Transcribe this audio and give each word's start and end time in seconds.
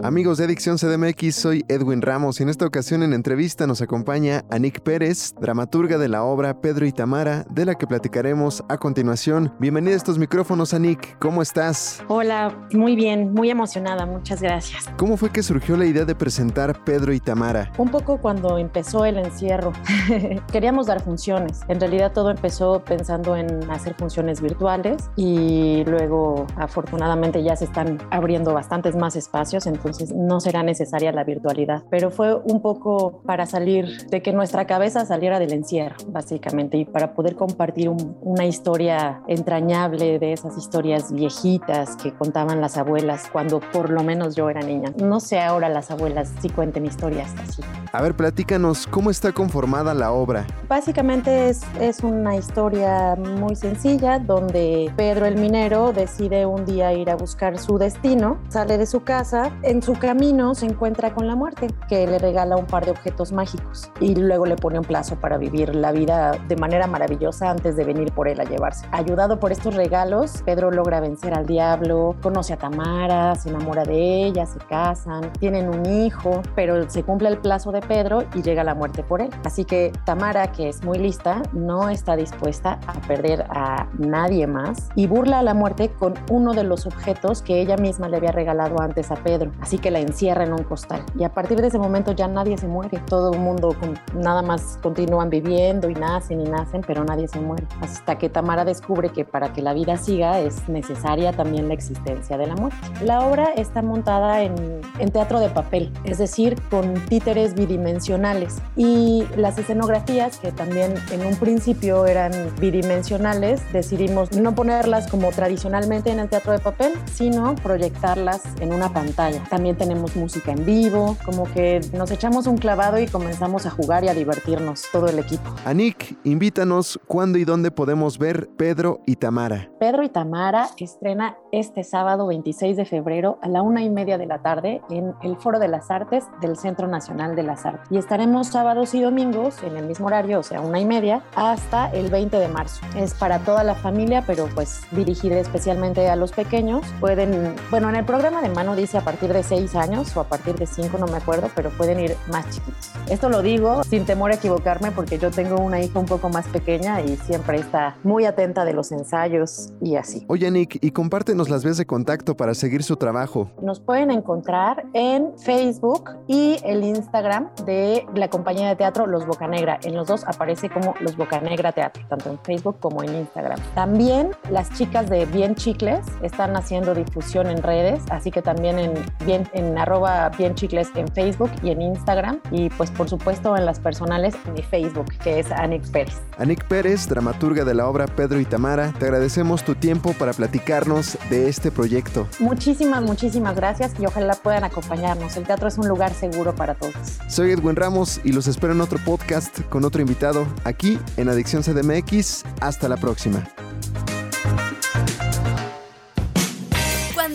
Amigos 0.00 0.38
de 0.38 0.44
Adicción 0.44 0.76
CDMX, 0.76 1.34
soy 1.34 1.64
Edwin 1.66 2.02
Ramos 2.02 2.38
y 2.38 2.44
en 2.44 2.50
esta 2.50 2.64
ocasión 2.64 3.02
en 3.02 3.12
entrevista 3.12 3.66
nos 3.66 3.82
acompaña 3.82 4.44
Anik 4.48 4.80
Pérez, 4.80 5.34
dramaturga 5.40 5.98
de 5.98 6.06
la 6.08 6.22
obra 6.22 6.60
Pedro 6.60 6.86
y 6.86 6.92
Tamara, 6.92 7.44
de 7.50 7.64
la 7.64 7.74
que 7.74 7.88
platicaremos 7.88 8.62
a 8.68 8.78
continuación. 8.78 9.52
Bienvenida 9.58 9.94
a 9.94 9.96
estos 9.96 10.16
micrófonos, 10.16 10.72
Anik. 10.72 11.18
¿Cómo 11.18 11.42
estás? 11.42 12.04
Hola, 12.06 12.68
muy 12.72 12.94
bien, 12.94 13.34
muy 13.34 13.50
emocionada, 13.50 14.06
muchas 14.06 14.40
gracias. 14.40 14.88
¿Cómo 14.96 15.16
fue 15.16 15.30
que 15.30 15.42
surgió 15.42 15.76
la 15.76 15.86
idea 15.86 16.04
de 16.04 16.14
presentar 16.14 16.84
Pedro 16.84 17.12
y 17.12 17.18
Tamara? 17.18 17.72
Un 17.76 17.90
poco 17.90 18.18
cuando 18.18 18.56
empezó 18.56 19.04
el 19.04 19.18
encierro. 19.18 19.72
Queríamos 20.52 20.86
dar 20.86 21.02
funciones. 21.02 21.62
En 21.66 21.80
realidad 21.80 22.12
todo 22.12 22.30
empezó 22.30 22.84
pensando 22.84 23.34
en 23.34 23.68
hacer 23.68 23.94
funciones 23.94 24.40
virtuales 24.40 25.10
y 25.16 25.82
luego 25.86 26.46
afortunadamente 26.56 27.42
ya 27.42 27.56
se 27.56 27.64
están 27.64 27.98
abriendo 28.10 28.54
bastantes 28.54 28.94
más 28.94 29.16
espacios, 29.16 29.66
entonces 29.66 29.87
no 30.14 30.40
será 30.40 30.62
necesaria 30.62 31.12
la 31.12 31.24
virtualidad. 31.24 31.82
Pero 31.90 32.10
fue 32.10 32.34
un 32.34 32.60
poco 32.60 33.22
para 33.24 33.46
salir 33.46 34.06
de 34.08 34.22
que 34.22 34.32
nuestra 34.32 34.66
cabeza 34.66 35.04
saliera 35.06 35.38
del 35.38 35.52
encierro, 35.52 35.96
básicamente, 36.08 36.76
y 36.76 36.84
para 36.84 37.14
poder 37.14 37.36
compartir 37.36 37.88
una 37.88 38.46
historia 38.46 39.22
entrañable 39.26 40.18
de 40.18 40.32
esas 40.32 40.56
historias 40.56 41.12
viejitas 41.12 41.96
que 41.96 42.12
contaban 42.14 42.60
las 42.60 42.76
abuelas 42.76 43.28
cuando 43.32 43.60
por 43.60 43.90
lo 43.90 44.02
menos 44.02 44.34
yo 44.36 44.50
era 44.50 44.60
niña. 44.60 44.92
No 45.02 45.20
sé 45.20 45.40
ahora 45.40 45.68
las 45.68 45.90
abuelas 45.90 46.32
si 46.40 46.48
cuenten 46.48 46.86
historias 46.86 47.34
así. 47.42 47.62
A 47.92 48.02
ver, 48.02 48.14
platícanos, 48.14 48.86
¿cómo 48.86 49.10
está 49.10 49.32
conformada 49.32 49.94
la 49.94 50.12
obra? 50.12 50.46
Básicamente 50.68 51.48
es, 51.48 51.62
es 51.80 52.00
una 52.00 52.36
historia 52.36 53.16
muy 53.16 53.56
sencilla 53.56 54.18
donde 54.18 54.92
Pedro 54.96 55.26
el 55.26 55.36
minero 55.36 55.92
decide 55.92 56.46
un 56.46 56.64
día 56.64 56.92
ir 56.92 57.10
a 57.10 57.16
buscar 57.16 57.58
su 57.58 57.78
destino, 57.78 58.38
sale 58.48 58.78
de 58.78 58.86
su 58.86 59.02
casa, 59.02 59.50
en 59.62 59.77
en 59.78 59.82
su 59.82 59.94
camino 59.94 60.56
se 60.56 60.66
encuentra 60.66 61.14
con 61.14 61.28
la 61.28 61.36
muerte, 61.36 61.68
que 61.88 62.04
le 62.04 62.18
regala 62.18 62.56
un 62.56 62.66
par 62.66 62.84
de 62.84 62.90
objetos 62.90 63.30
mágicos 63.30 63.92
y 64.00 64.16
luego 64.16 64.44
le 64.44 64.56
pone 64.56 64.76
un 64.76 64.84
plazo 64.84 65.14
para 65.20 65.38
vivir 65.38 65.72
la 65.72 65.92
vida 65.92 66.32
de 66.48 66.56
manera 66.56 66.88
maravillosa 66.88 67.48
antes 67.48 67.76
de 67.76 67.84
venir 67.84 68.10
por 68.10 68.26
él 68.26 68.40
a 68.40 68.44
llevarse. 68.44 68.86
Ayudado 68.90 69.38
por 69.38 69.52
estos 69.52 69.76
regalos, 69.76 70.42
Pedro 70.44 70.72
logra 70.72 70.98
vencer 70.98 71.32
al 71.32 71.46
diablo, 71.46 72.16
conoce 72.20 72.54
a 72.54 72.56
Tamara, 72.56 73.36
se 73.36 73.50
enamora 73.50 73.84
de 73.84 74.24
ella, 74.24 74.46
se 74.46 74.58
casan, 74.58 75.32
tienen 75.38 75.68
un 75.68 75.86
hijo, 75.86 76.42
pero 76.56 76.90
se 76.90 77.04
cumple 77.04 77.28
el 77.28 77.38
plazo 77.38 77.70
de 77.70 77.80
Pedro 77.80 78.24
y 78.34 78.42
llega 78.42 78.64
la 78.64 78.74
muerte 78.74 79.04
por 79.04 79.20
él. 79.20 79.30
Así 79.44 79.64
que 79.64 79.92
Tamara, 80.04 80.50
que 80.50 80.70
es 80.70 80.82
muy 80.82 80.98
lista, 80.98 81.40
no 81.52 81.88
está 81.88 82.16
dispuesta 82.16 82.80
a 82.88 82.94
perder 83.06 83.46
a 83.50 83.86
nadie 83.96 84.48
más 84.48 84.88
y 84.96 85.06
burla 85.06 85.38
a 85.38 85.42
la 85.44 85.54
muerte 85.54 85.92
con 85.96 86.14
uno 86.32 86.52
de 86.52 86.64
los 86.64 86.84
objetos 86.84 87.42
que 87.42 87.60
ella 87.60 87.76
misma 87.76 88.08
le 88.08 88.16
había 88.16 88.32
regalado 88.32 88.80
antes 88.80 89.12
a 89.12 89.14
Pedro 89.14 89.52
así 89.68 89.76
que 89.76 89.90
la 89.90 90.00
encierra 90.00 90.44
en 90.44 90.54
un 90.54 90.64
costal. 90.64 91.04
Y 91.18 91.24
a 91.24 91.34
partir 91.34 91.60
de 91.60 91.68
ese 91.68 91.78
momento 91.78 92.12
ya 92.12 92.26
nadie 92.26 92.56
se 92.56 92.66
muere, 92.66 93.02
todo 93.06 93.34
el 93.34 93.38
mundo 93.38 93.76
nada 94.14 94.40
más 94.40 94.78
continúan 94.82 95.28
viviendo 95.28 95.90
y 95.90 95.94
nacen 95.94 96.40
y 96.40 96.44
nacen, 96.44 96.80
pero 96.86 97.04
nadie 97.04 97.28
se 97.28 97.38
muere. 97.38 97.66
Hasta 97.82 98.16
que 98.16 98.30
Tamara 98.30 98.64
descubre 98.64 99.10
que 99.10 99.26
para 99.26 99.52
que 99.52 99.60
la 99.60 99.74
vida 99.74 99.98
siga 99.98 100.40
es 100.40 100.66
necesaria 100.70 101.32
también 101.34 101.68
la 101.68 101.74
existencia 101.74 102.38
de 102.38 102.46
la 102.46 102.56
muerte. 102.56 102.78
La 103.04 103.26
obra 103.26 103.52
está 103.56 103.82
montada 103.82 104.40
en, 104.42 104.54
en 104.98 105.10
teatro 105.10 105.38
de 105.38 105.50
papel, 105.50 105.92
es 106.04 106.16
decir, 106.16 106.56
con 106.70 106.94
títeres 107.06 107.52
bidimensionales 107.52 108.62
y 108.74 109.26
las 109.36 109.58
escenografías 109.58 110.38
que 110.38 110.50
también 110.50 110.94
en 111.12 111.26
un 111.26 111.36
principio 111.36 112.06
eran 112.06 112.32
bidimensionales, 112.58 113.70
decidimos 113.70 114.32
no 114.32 114.54
ponerlas 114.54 115.08
como 115.08 115.28
tradicionalmente 115.28 116.10
en 116.10 116.20
el 116.20 116.30
teatro 116.30 116.52
de 116.52 116.58
papel, 116.58 116.94
sino 117.12 117.54
proyectarlas 117.56 118.40
en 118.60 118.72
una 118.72 118.94
pantalla 118.94 119.42
también 119.58 119.76
tenemos 119.76 120.14
música 120.14 120.52
en 120.52 120.64
vivo, 120.64 121.16
como 121.24 121.42
que 121.52 121.80
nos 121.92 122.12
echamos 122.12 122.46
un 122.46 122.58
clavado 122.58 123.00
y 123.00 123.08
comenzamos 123.08 123.66
a 123.66 123.70
jugar 123.70 124.04
y 124.04 124.08
a 124.08 124.14
divertirnos 124.14 124.84
todo 124.92 125.08
el 125.08 125.18
equipo. 125.18 125.50
Anik, 125.64 126.16
invítanos 126.22 127.00
cuándo 127.08 127.38
y 127.38 127.44
dónde 127.44 127.72
podemos 127.72 128.18
ver 128.18 128.48
Pedro 128.56 129.00
y 129.04 129.16
Tamara. 129.16 129.68
Pedro 129.80 130.04
y 130.04 130.10
Tamara 130.10 130.68
estrena 130.78 131.36
este 131.50 131.82
sábado 131.82 132.28
26 132.28 132.76
de 132.76 132.84
febrero 132.84 133.40
a 133.42 133.48
la 133.48 133.62
una 133.62 133.82
y 133.82 133.90
media 133.90 134.16
de 134.16 134.26
la 134.26 134.42
tarde 134.42 134.80
en 134.90 135.12
el 135.24 135.36
Foro 135.36 135.58
de 135.58 135.66
las 135.66 135.90
Artes 135.90 136.22
del 136.40 136.56
Centro 136.56 136.86
Nacional 136.86 137.34
de 137.34 137.42
las 137.42 137.66
Artes. 137.66 137.88
Y 137.90 137.98
estaremos 137.98 138.46
sábados 138.46 138.94
y 138.94 139.00
domingos 139.00 139.60
en 139.64 139.76
el 139.76 139.86
mismo 139.86 140.06
horario, 140.06 140.38
o 140.38 140.44
sea, 140.44 140.60
una 140.60 140.78
y 140.78 140.84
media, 140.84 141.24
hasta 141.34 141.90
el 141.90 142.10
20 142.10 142.38
de 142.38 142.46
marzo. 142.46 142.80
Es 142.96 143.14
para 143.14 143.40
toda 143.40 143.64
la 143.64 143.74
familia, 143.74 144.22
pero 144.24 144.48
pues 144.54 144.82
dirigida 144.92 145.40
especialmente 145.40 146.08
a 146.08 146.14
los 146.14 146.30
pequeños. 146.30 146.86
Pueden, 147.00 147.56
bueno, 147.72 147.88
en 147.88 147.96
el 147.96 148.04
programa 148.04 148.40
de 148.40 148.50
mano 148.50 148.76
dice 148.76 148.98
a 148.98 149.00
partir 149.00 149.32
de 149.32 149.47
seis 149.48 149.74
años 149.74 150.16
o 150.16 150.20
a 150.20 150.24
partir 150.24 150.54
de 150.56 150.66
cinco, 150.66 150.98
no 150.98 151.06
me 151.06 151.16
acuerdo, 151.16 151.50
pero 151.54 151.70
pueden 151.70 152.00
ir 152.00 152.16
más 152.30 152.48
chiquitos. 152.50 152.90
Esto 153.08 153.28
lo 153.28 153.42
digo 153.42 153.82
sin 153.84 154.04
temor 154.04 154.30
a 154.30 154.34
equivocarme 154.34 154.90
porque 154.90 155.18
yo 155.18 155.30
tengo 155.30 155.56
una 155.56 155.80
hija 155.80 155.98
un 155.98 156.06
poco 156.06 156.28
más 156.28 156.46
pequeña 156.48 157.00
y 157.00 157.16
siempre 157.16 157.58
está 157.58 157.96
muy 158.02 158.24
atenta 158.24 158.64
de 158.64 158.72
los 158.74 158.92
ensayos 158.92 159.70
y 159.80 159.96
así. 159.96 160.24
Oye, 160.28 160.50
Nick, 160.50 160.78
y 160.82 160.90
compártenos 160.90 161.48
las 161.48 161.64
vías 161.64 161.76
de 161.76 161.86
contacto 161.86 162.36
para 162.36 162.54
seguir 162.54 162.82
su 162.82 162.96
trabajo. 162.96 163.50
Nos 163.62 163.80
pueden 163.80 164.10
encontrar 164.10 164.84
en 164.92 165.38
Facebook 165.38 166.10
y 166.26 166.58
el 166.64 166.84
Instagram 166.84 167.50
de 167.64 168.06
la 168.14 168.28
compañía 168.28 168.68
de 168.68 168.76
teatro 168.76 169.06
Los 169.06 169.26
Bocanegra. 169.26 169.78
En 169.82 169.94
los 169.94 170.08
dos 170.08 170.24
aparece 170.24 170.68
como 170.68 170.94
Los 171.00 171.16
Bocanegra 171.16 171.72
Teatro, 171.72 172.02
tanto 172.08 172.30
en 172.30 172.38
Facebook 172.40 172.76
como 172.80 173.02
en 173.02 173.14
Instagram. 173.14 173.58
También 173.74 174.30
las 174.50 174.70
chicas 174.74 175.08
de 175.08 175.26
Bien 175.26 175.54
Chicles 175.54 176.04
están 176.22 176.56
haciendo 176.56 176.94
difusión 176.94 177.48
en 177.48 177.62
redes, 177.62 178.02
así 178.10 178.30
que 178.30 178.42
también 178.42 178.78
en 178.78 178.94
Bien 179.24 179.37
en 179.52 179.76
arroba 179.78 180.28
bien 180.30 180.54
chicles 180.54 180.88
en 180.94 181.08
Facebook 181.08 181.50
y 181.62 181.70
en 181.70 181.82
Instagram 181.82 182.40
y 182.50 182.70
pues 182.70 182.90
por 182.90 183.08
supuesto 183.08 183.56
en 183.56 183.66
las 183.66 183.80
personales 183.80 184.34
en 184.46 184.54
mi 184.54 184.62
Facebook 184.62 185.06
que 185.22 185.40
es 185.40 185.50
Anik 185.50 185.86
Pérez. 185.90 186.14
Anik 186.38 186.64
Pérez, 186.66 187.08
dramaturga 187.08 187.64
de 187.64 187.74
la 187.74 187.88
obra 187.88 188.06
Pedro 188.06 188.40
y 188.40 188.44
Tamara, 188.44 188.92
te 188.98 189.06
agradecemos 189.06 189.64
tu 189.64 189.74
tiempo 189.74 190.12
para 190.14 190.32
platicarnos 190.32 191.18
de 191.30 191.48
este 191.48 191.70
proyecto. 191.70 192.26
Muchísimas, 192.38 193.02
muchísimas 193.02 193.54
gracias 193.56 193.92
y 193.98 194.06
ojalá 194.06 194.34
puedan 194.34 194.64
acompañarnos. 194.64 195.36
El 195.36 195.44
teatro 195.44 195.68
es 195.68 195.78
un 195.78 195.88
lugar 195.88 196.12
seguro 196.12 196.54
para 196.54 196.74
todos. 196.74 197.18
Soy 197.28 197.52
Edwin 197.52 197.76
Ramos 197.76 198.20
y 198.24 198.32
los 198.32 198.46
espero 198.46 198.72
en 198.72 198.80
otro 198.80 198.98
podcast 199.04 199.60
con 199.68 199.84
otro 199.84 200.00
invitado 200.00 200.46
aquí 200.64 200.98
en 201.16 201.28
Adicción 201.28 201.62
CDMX. 201.62 202.44
Hasta 202.60 202.88
la 202.88 202.96
próxima. 202.96 203.46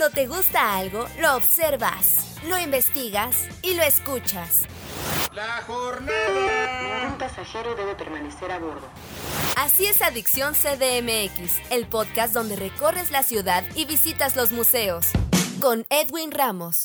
Cuando 0.03 0.21
te 0.21 0.27
gusta 0.27 0.75
algo, 0.75 1.07
lo 1.21 1.37
observas, 1.37 2.35
lo 2.49 2.59
investigas 2.59 3.47
y 3.61 3.73
lo 3.75 3.83
escuchas. 3.83 4.63
La 5.33 5.61
jornada. 5.65 7.07
Un 7.07 7.17
pasajero 7.17 7.73
debe 7.73 7.95
permanecer 7.95 8.51
a 8.51 8.59
bordo. 8.59 8.85
Así 9.55 9.85
es 9.85 10.01
Adicción 10.01 10.55
CDMX, 10.55 11.71
el 11.71 11.87
podcast 11.87 12.33
donde 12.33 12.57
recorres 12.57 13.11
la 13.11 13.23
ciudad 13.23 13.63
y 13.75 13.85
visitas 13.85 14.35
los 14.35 14.51
museos. 14.51 15.07
Con 15.61 15.85
Edwin 15.89 16.31
Ramos. 16.31 16.83